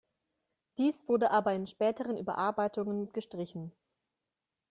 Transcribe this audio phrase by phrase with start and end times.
[0.79, 3.71] Dies wurde aber in späteren Überarbeitungen gestrichen.